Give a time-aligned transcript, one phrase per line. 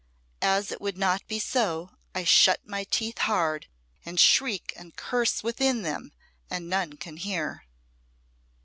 [0.41, 3.67] As it would not be so, I shut my teeth hard,
[4.03, 6.11] and shriek and curse within them,
[6.49, 7.65] and none can hear."